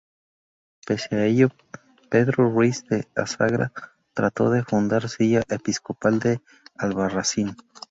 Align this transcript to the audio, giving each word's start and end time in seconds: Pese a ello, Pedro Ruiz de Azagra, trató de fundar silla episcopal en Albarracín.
Pese 0.87 1.15
a 1.15 1.25
ello, 1.27 1.49
Pedro 2.09 2.49
Ruiz 2.49 2.85
de 2.85 3.07
Azagra, 3.15 3.71
trató 4.15 4.49
de 4.49 4.63
fundar 4.63 5.07
silla 5.07 5.43
episcopal 5.47 6.19
en 6.23 6.43
Albarracín. 6.75 7.55